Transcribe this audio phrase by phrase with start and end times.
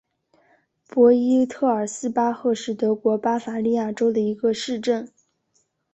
[0.87, 5.07] 博伊特尔斯巴赫是德国巴伐利亚州的一个市镇。